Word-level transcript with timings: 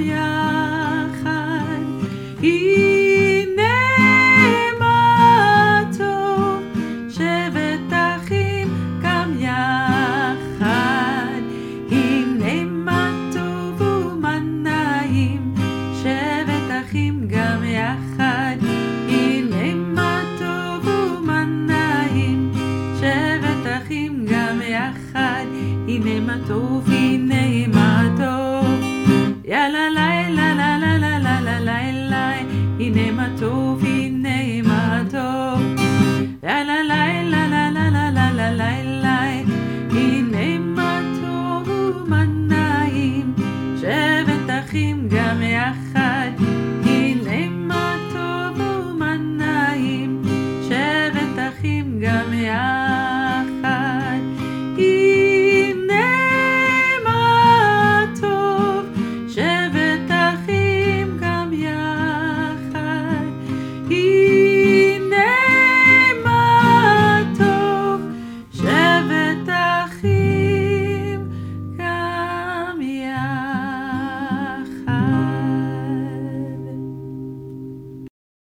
הנה 25.88 26.18
מה 26.26 26.36
טוב, 26.46 26.88
הנה 26.90 27.66
מה 27.74 27.79
e 32.82 32.88
nem 32.88 33.12
matou 33.12 33.99